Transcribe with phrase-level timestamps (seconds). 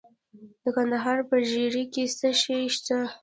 [0.63, 2.99] د کندهار په ژیړۍ کې څه شی شته؟